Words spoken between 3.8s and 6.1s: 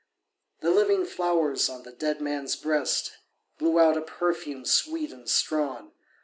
a perfume sweet and strong.